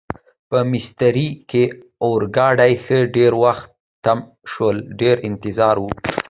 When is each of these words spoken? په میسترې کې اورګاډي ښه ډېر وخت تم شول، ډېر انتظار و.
په 0.49 0.59
میسترې 0.71 1.27
کې 1.49 1.63
اورګاډي 2.05 2.73
ښه 2.83 2.97
ډېر 3.15 3.31
وخت 3.43 3.67
تم 4.05 4.19
شول، 4.51 4.77
ډېر 4.99 5.15
انتظار 5.29 5.75
و. 5.79 5.83